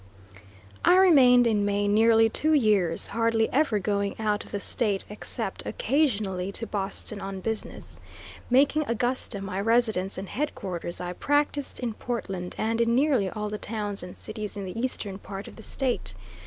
I 0.83 0.95
remained 0.97 1.45
in 1.45 1.63
Maine 1.63 1.93
nearly 1.93 2.27
two 2.27 2.53
years, 2.53 3.05
hardly 3.09 3.47
ever 3.53 3.77
going 3.77 4.19
out 4.19 4.43
of 4.43 4.49
the 4.51 4.59
State, 4.59 5.03
except 5.11 5.63
occasionally 5.63 6.51
to 6.53 6.65
Boston 6.65 7.21
on 7.21 7.39
business. 7.39 7.99
Making 8.49 8.83
Augusta 8.87 9.41
my 9.43 9.61
residence 9.61 10.17
and 10.17 10.27
headquarters, 10.27 10.99
I 10.99 11.13
practiced 11.13 11.79
in 11.79 11.93
Portland 11.93 12.55
and 12.57 12.81
in 12.81 12.95
nearly 12.95 13.29
all 13.29 13.49
the 13.49 13.59
towns 13.59 14.01
and 14.01 14.17
cities 14.17 14.57
in 14.57 14.65
the 14.65 14.79
eastern 14.79 15.19
part 15.19 15.47
of 15.47 15.55
the 15.55 15.61
State. 15.61 16.15